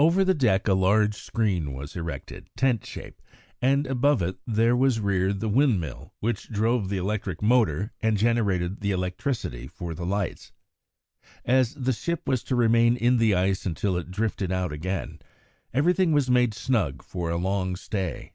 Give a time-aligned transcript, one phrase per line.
[0.00, 3.22] Over the deck a large screen was erected, tent shape,
[3.62, 8.80] and above it there was reared the windmill which drove the electric motor and generated
[8.80, 10.50] the electricity for the lights.
[11.44, 15.20] As the ship was to remain in the ice until it drifted out again,
[15.72, 18.32] everything was made snug for a long stay.